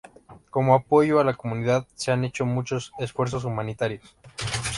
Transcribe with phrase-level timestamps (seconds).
[0.49, 4.15] Como apoyo a la comunidad, se han hecho muchos esfuerzos humanitarios.